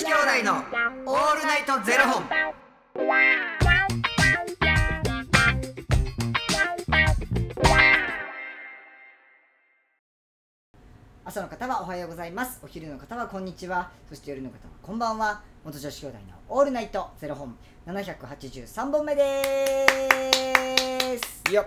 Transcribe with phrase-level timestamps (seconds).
[0.00, 0.54] 子兄弟の
[1.04, 2.24] オールナイトゼロ本。
[11.22, 12.60] 朝の方はおはようございます。
[12.62, 13.90] お昼の方はこんにちは。
[14.08, 15.42] そして夜の方はこんばんは。
[15.66, 17.54] 元女子兄弟のオールナイトゼロ本。
[17.86, 19.86] 783本目で
[21.18, 21.52] す。
[21.52, 21.66] よっ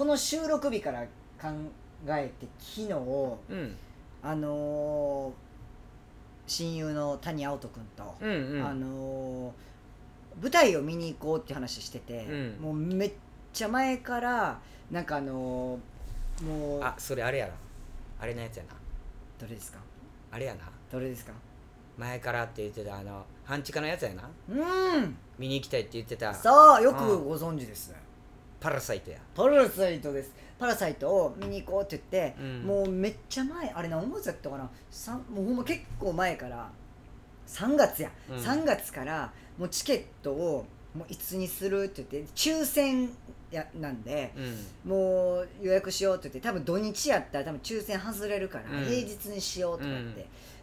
[0.00, 1.02] この収録日から
[1.38, 1.48] 考
[2.06, 3.76] えて昨日うん。
[4.22, 5.30] あの
[6.46, 8.66] 親友の谷青人君と、うんうん。
[8.66, 9.52] あの
[10.40, 13.12] 舞台を見に行こうって話してて、うんもうめっ
[13.52, 14.58] ちゃ前から
[14.90, 15.78] なんかあの
[16.42, 17.52] もうあ、それあれやな。
[18.22, 18.70] あれのやつやな。
[19.38, 19.80] どれですか？
[20.32, 20.60] あれやな。
[20.90, 21.32] どれですか？
[21.98, 24.30] 前からって言ってたあの半地下のやつやな。
[24.48, 27.94] うん見に行きたいって言ってたそうよくご存知です
[28.60, 29.18] パラサイトや。
[29.34, 30.32] パラサイトです。
[30.58, 32.62] パラサイトを見に行こうって言って、うん。
[32.62, 34.64] もうめっちゃ前あれ何月やったかな？
[35.34, 36.70] もうほんま結構前から
[37.46, 38.36] 3月や、うん。
[38.36, 43.08] 3月からもうチケットをもういつにするって言って抽選
[43.50, 44.32] やなんで
[44.84, 44.90] うん。
[44.90, 48.84] もう予約しようって言って多分土日やったら多分抽選外れるからうん。
[48.84, 50.14] 平日にしようとかって、うん。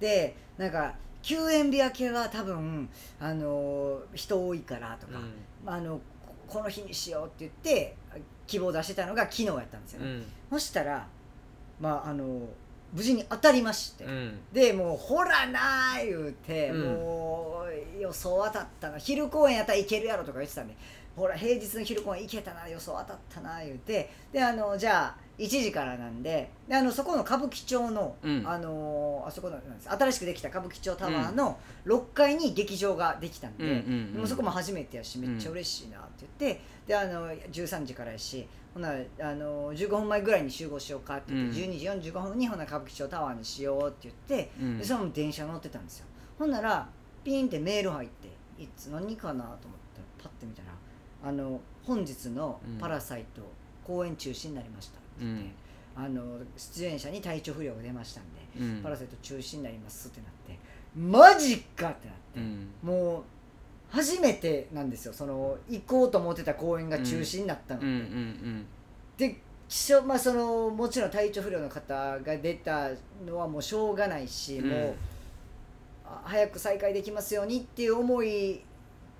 [0.00, 5.18] でなんか休園日明けは多分あの人多いからとか、
[5.66, 6.00] あの
[6.48, 7.96] ここの日にしようって言って
[8.46, 10.26] 希望出してたのが昨日やったんですよね、うん。
[10.50, 11.06] そしたら
[11.80, 12.48] まああの
[12.92, 14.38] 無事に当たりまして、うん。
[14.52, 17.64] でもうほらなー言うて、うんも
[17.98, 20.74] う予想当たったな昼公演やったらいけるやろとか言ってたんで
[21.14, 28.42] ほら平日の昼公演いけたな予想当たったな言うてであのじゃあ1時からなんでであのそこの歌舞伎町の、うん。
[28.44, 29.90] あのあそこのなんです。
[29.90, 41.72] 新しくできた歌舞伎町タワーの6階に劇場ができたんで、うんうんうんでもそこも初めてやしめっちゃ嬉しいなって言って、であの13時からやしほなあの15分前ぐらいに集合しようかって言って、うん。
[41.72, 44.78] 12時45分にほな歌舞伎町タワーにしようって言って、うん。
[44.78, 46.06] でそのまま電車乗ってたんですよ。
[46.38, 46.88] ほんなら
[47.22, 48.28] ピーンってメール入って
[48.62, 50.68] いつ何かなと思ってパッて見たら
[51.24, 53.42] あの本日の「パラサイト」
[53.84, 58.82] 公演中止になりましたってあの出演者に体調不良が出ましたんで、うん。
[58.82, 60.58] パラサイト中止になりますってなって
[60.96, 62.68] マジかってなって、うん。
[62.82, 63.22] もう
[63.90, 65.12] 初めてなんですよ。
[65.12, 68.66] その行こうと思ってた公演が中止になったのって、うんうん
[69.16, 72.88] でしょまあそのもちろん体調不良の方が出た
[73.26, 74.70] のはもうしょうがないし、うん。
[74.70, 74.94] もう
[76.06, 78.62] あ早く再開できますようにっていう思い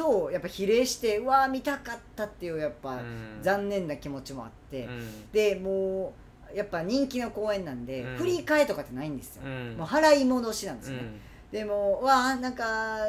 [0.00, 3.38] とやっぱ比例してうわあ見たかったっていうやっぱうん。
[3.42, 5.30] 残念な気持ちもあって、うん。
[5.30, 6.14] でも
[6.52, 8.16] うやっぱ人気の公演なんで、うん。
[8.16, 9.76] 振り替えとかってないんですよ、うん。
[9.76, 11.20] もう払い戻しなんですよね、うん。
[11.52, 12.64] でもわあなんか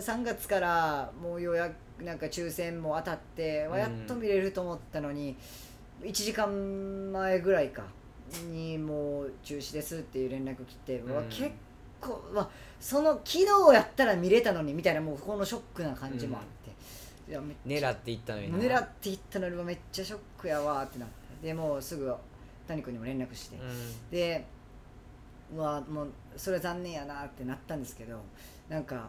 [0.00, 5.36] 3月からもう予約なんか抽選も当たってやっと見れると思ったのに、
[6.02, 7.84] 1時間前ぐらいか
[8.50, 11.24] にもう中止ですっていう連絡来て、うん。
[11.24, 11.50] 結
[12.00, 12.48] 構わ
[12.80, 18.58] その昨日やったら見れたのにみたいなもうこのショックな感じもあって、いやめっ狙っていったのにな。
[18.58, 22.12] 狙っていったのにめっちゃショックやわーってなってでもうすぐ
[22.68, 24.10] 谷君にも連絡して、うん。
[24.10, 24.44] で
[25.54, 28.20] うわもうそれは残念やなってなったんですけど
[28.68, 29.08] なんか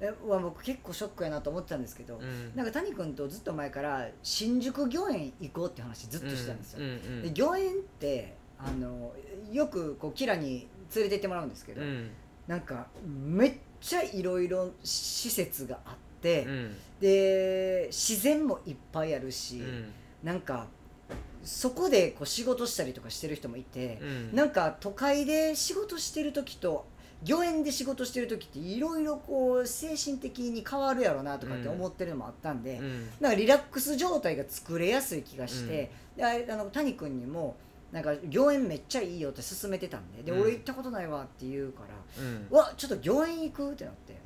[0.00, 2.52] えうわ僕結構ショックやなと思ってたんですけど、うん。
[2.54, 9.12] なんか谷君とずっと前から新宿御苑行こうって話ずっとしてたんですよ、うんうんで御苑ってあの
[9.50, 12.10] よくこうキラに連れて行ってもらうんですけど、うん。
[12.46, 16.76] なんかめっちゃいろいろ施設があって、うん。
[17.00, 19.92] で自然もいっぱいあるし、うん。
[20.22, 20.66] なんか
[21.42, 24.36] そこでこう仕事したりとかしてる人もいて、うん。
[24.36, 26.86] なんか都会で仕事してる時と
[27.28, 33.08] 御苑で仕事してる時っていろいろこう精神的に変わるやろなとかって思ってるのもあったんで、うん。
[33.20, 37.56] なんかリラックス状態が作れやすい気がして、であれあの谷君にも
[37.92, 40.22] なんか御苑めっちゃいいよって勧めてたんで。
[40.22, 40.40] で、うん。
[40.40, 42.46] 俺行ったことないわって言うからうん。
[42.50, 43.72] うわちょっと御苑行く？
[43.72, 44.16] ってなって。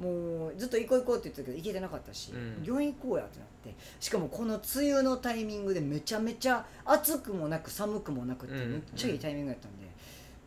[0.00, 2.64] もうずっと行こう行こうって言ってたけど行けてなかったし、うん。
[2.64, 3.74] 御苑行こうやってなって。
[3.98, 8.72] しかもこの梅雨のタイミングでめちゃめちゃ暑くもなく寒くもなくってうん。
[8.72, 9.86] めっちゃいいタイミングやったんで、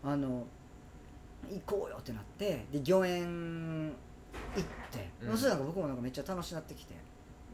[0.04, 0.46] あの
[1.50, 2.66] 行こうよってなって。
[2.72, 3.88] で御苑
[4.56, 5.38] 行って、うん。
[5.38, 6.94] そなんか僕もなんかめっちゃ楽しなってきて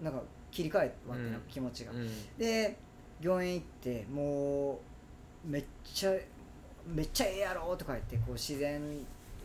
[0.03, 0.21] なんか
[0.51, 2.09] 切り替えわってなうん気持ちが、うん。
[2.37, 2.77] で
[3.23, 4.77] 御苑行ってもう
[5.45, 6.13] めっちゃ
[6.87, 8.81] めっちゃええやろとか言ってこう自然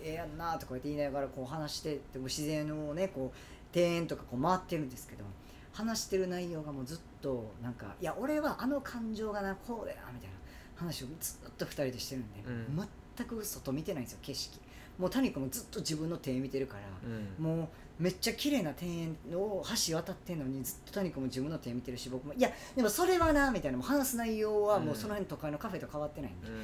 [0.03, 5.25] ええやんなとか言って言いながらこう話してでも自然をねこう庭園とかこう回ってるんですけど
[5.73, 10.37] 話してる内容がもうずっとなんか「いや俺はあの感情がなこうだよ」みたいな
[10.77, 12.89] 話をずっと2人でしてるんで、うん。
[13.17, 14.59] 全く外見てないんですよ景色。
[14.99, 17.45] もう谷君もずっと自分の庭園見てるから、うん。
[17.45, 17.69] もう
[18.01, 26.55] めっちゃ綺麗な庭園を橋渡ってんのにずっと谷君も自分の庭園見てるし僕もいやでもそれはなみたいなもう話す内容はもうその辺都会のカフェと変わってないんで、うん。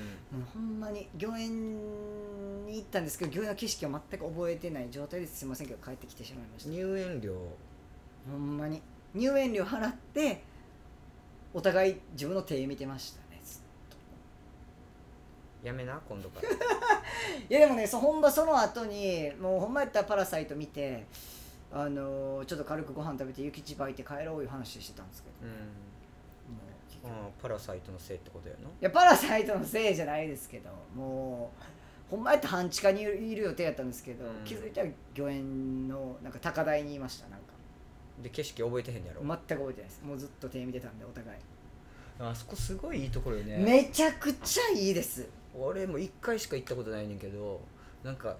[0.40, 6.70] もうほんまに御苑に行ったんですけど御苑の景色を全く覚えてない状態ですいませんけど帰ってきてしまいました。
[6.70, 7.34] 入園料？
[8.30, 8.82] ほんまに。
[9.14, 10.42] 入園料払って
[11.54, 13.20] お互い自分の庭園見てました
[15.66, 16.48] やめな今度から。
[16.48, 16.54] と
[17.50, 21.04] いやでもねそほんまその後にもうほんまやったら「パラサイト」見て
[21.72, 25.34] あのーちょっと軽くご飯食べて雪地ばいて帰ろういう話してたんですけど。
[25.42, 25.50] うん。
[25.50, 28.60] もう結局ああパラサイトのせいってことやな。
[28.60, 31.50] いやパラサイトのせいじゃないですけども
[32.08, 34.44] うほんまやったら半地下にいるいる予定やったんですけど、うん。
[34.44, 34.88] 気づいたら
[35.18, 37.46] 御苑のなんか高台にいましたなんか。
[38.22, 40.02] で景色覚えてへんやろ、全く覚えてないです。
[40.02, 41.38] もうずっと手見てたんでお互い、
[42.18, 43.58] あそこすごいいいところよね。
[43.58, 45.28] めちゃくちゃいいです。
[45.54, 47.60] 俺も1回しか行ったことないねんけど
[48.02, 48.36] なんか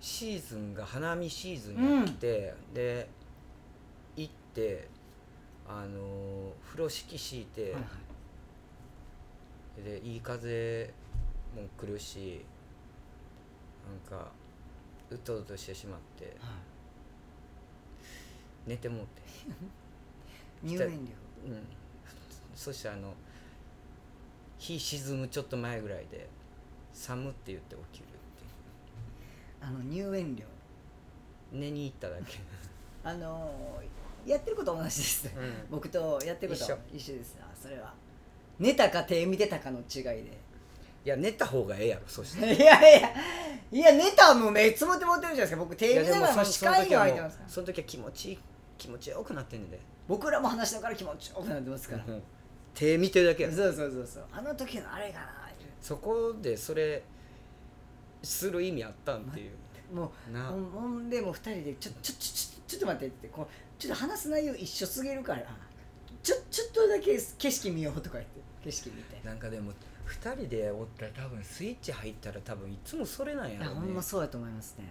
[0.00, 3.08] シーズンが花見シーズンやって、で
[4.16, 4.88] 行って
[5.66, 7.80] あのー風呂敷敷いて、はいは
[9.80, 9.82] い。
[10.02, 10.92] でいい風
[11.54, 12.44] も来るし
[14.10, 14.30] なんか
[15.10, 16.36] うとうとしてしまって
[18.66, 19.22] 寝てもうて。
[20.64, 21.12] 入園料。
[21.46, 21.78] うん
[22.58, 23.14] そしてあの
[24.58, 26.28] 日沈むちょっと前ぐらいで
[26.92, 28.18] 寒って言って起きるって
[29.60, 30.42] あの入園料。
[30.42, 30.48] いう
[31.52, 32.40] 寝に行っただけ。
[33.04, 35.66] あのーやってること同じです、うん。
[35.70, 36.78] 僕とやってること一緒。
[36.92, 37.94] 一緒ですあそれは。
[38.58, 40.38] 寝たか手見てたかの違いで。
[41.04, 42.44] いや寝た方がええやろそして。
[42.54, 43.14] いやいや
[43.70, 45.58] いや寝たらもう目つむって持ってるじゃないですか。
[45.58, 47.48] 僕手見ながらもう視界には入ってますから。
[47.48, 48.38] その時は気持ちいい
[48.76, 49.78] 気持ちよくなってんねんで、
[50.08, 52.22] 僕らも話しながら気持ちよくなってますから、うん
[52.78, 53.50] 手見てるだけや。
[53.50, 54.24] そうそうそうそう。
[54.30, 55.26] あの時のあれがな。
[55.80, 57.02] そこでそれ
[58.22, 59.50] する意味あったんっていう。
[59.92, 65.42] もうなほんでもう二人でちょちょちょちょちょっと待ってってこうちょっと話す内容一緒すぎるから
[66.22, 69.20] ちょちょっとだけ景色見ようとか言って景色見て。
[69.24, 69.72] なんかでも
[70.06, 73.80] 2人でおったら多分スイッチ入ったら多分いつもそれなんいややろね。
[73.80, 74.84] ほんまそうやと思いますね、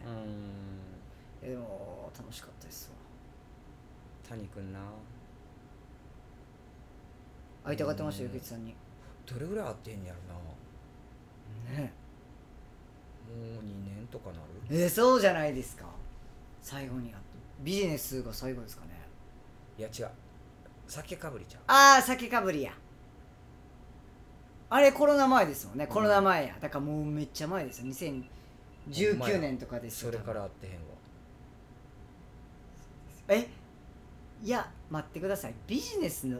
[1.43, 1.49] うん。
[1.49, 2.97] でも楽しかったですわ。
[4.29, 4.79] 谷君な
[7.67, 8.73] 会いたがってましたようんゆきちさんに。
[9.25, 11.81] どれぐらい会ってんやろな。
[11.81, 11.91] ね。
[13.27, 14.41] もう2年とかなる？
[14.83, 15.85] えーそうじゃないですか。
[16.61, 17.21] 最後にやっ
[17.59, 18.91] ビジネスが最後ですかね。
[19.77, 20.09] いや違う。
[20.87, 21.61] 酒かぶりちゃう。
[21.67, 22.71] ああ酒かぶりや。
[24.69, 25.87] あれコロナ前ですもんね。
[25.87, 26.55] コロナ前や。
[26.61, 27.87] だからもうめっちゃ前ですよ。
[28.89, 30.79] 2019年とかですよそれから会ってへんわ。
[33.29, 33.49] え？
[34.43, 35.53] いや待ってください。
[35.67, 36.39] ビジネスの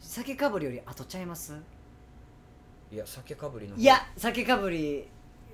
[0.00, 1.54] 酒かぶりより後ちゃいます？
[2.92, 5.06] いや酒かぶりの方いや酒かぶり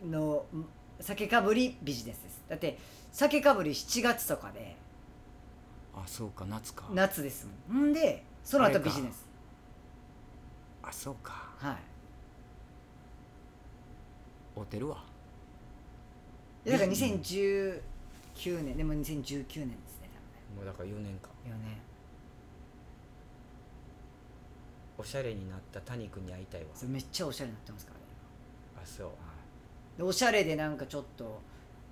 [0.08, 0.64] のん
[1.00, 2.42] 酒かぶりビジネスです。
[2.48, 2.78] だって
[3.12, 4.76] 酒かぶり7月とかで。
[5.94, 6.84] あそうか夏か。
[6.92, 7.90] 夏ですもん。
[7.90, 9.26] んでその後ビジネス。
[10.82, 11.48] あそうか。
[11.58, 11.76] はい。
[14.54, 15.02] 会うてるわ。
[16.66, 17.82] いやだから2019
[18.62, 18.76] 年。
[18.76, 20.10] でも2019年ですね
[20.54, 21.30] もうだから4年か。
[21.44, 21.78] 多分ね4年
[25.00, 26.68] おしゃれになった谷君に会いたいわ。
[26.74, 28.04] それめっちゃおしゃれになってますからね。
[28.82, 29.10] あそう。
[29.96, 31.40] でおしゃれでなんかちょっと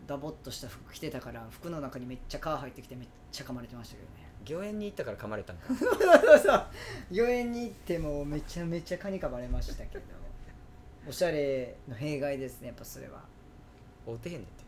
[0.06, 4.28] ダボっとした服着てたから服の中にめっちゃ皮入ってきてめっちゃ噛まれてましたけどね。
[4.60, 5.66] 御苑に行ったから噛まれたんか。
[5.74, 6.66] そうそう
[7.14, 10.04] 御苑に行ってもめちゃめちゃ蚊に噛まれましたけど。
[11.08, 13.22] おしゃれの弊害ですねやっぱそれは。
[14.06, 14.58] 会うてへんねんって。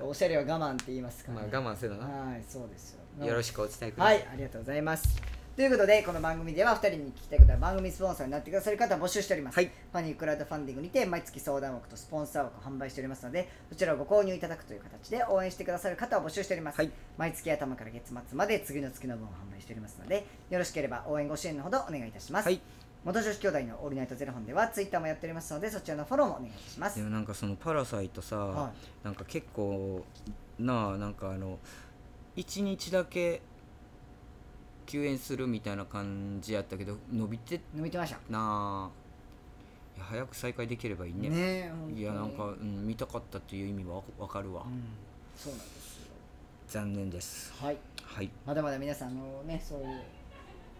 [0.04, 2.06] おしゃれは我慢って言いますから、まあね我慢せなな。
[2.06, 3.26] はいそうですよ。
[3.26, 4.20] よろしくお伝えくだはさい。
[4.20, 9.66] いありがとうございますということでこの番組では2人に聞きたいことは番組スポンサーになってくださる方を募集しております、はい。
[9.66, 16.92] ファニークラウドファンディングにて毎月相談枠とスポンサー枠を販売しておりますのでそちらをご購入いただくという形で応援してくださる方を募集しております、はい。
[17.16, 22.60] 毎月頭から月末まで次の月の分を販売しておりますのでよろしければ応援ご支援のほどお願いいたします、はい。
[23.04, 26.98] 元女子兄弟のオールナイトゼロ本ではツイッターもやっておりますのでそちらのフォローもお願いいたします。
[27.00, 28.70] でもなんかそのパラサイトさ、は
[29.02, 30.04] なんか結構
[30.60, 31.58] なあなんかあの
[32.36, 33.42] 1日だけ
[34.88, 38.16] 休園するみたいな感じやったけど伸びて伸びてました。
[38.30, 39.08] なあ。
[40.00, 41.28] 早く再開できればいいね。
[41.28, 44.82] ねいやなんか、うん、見たかったっていう意味はわわかるわ、うん
[45.36, 46.08] そうなんですよ。
[46.68, 47.52] 残念です。
[47.62, 47.76] はい。
[48.02, 48.30] はい。
[48.46, 50.00] まだまだ皆さんあのねそういう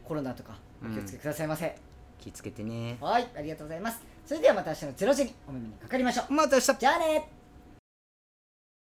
[0.04, 1.76] コロナとかお気をつけくださいませ、
[2.18, 2.96] 気ぃつけてね。
[3.00, 4.00] はいありがとうございます。
[4.24, 6.32] それではまた明日の0時にお耳にかかりましょう。
[6.32, 6.74] また明日。
[6.78, 7.28] じゃあね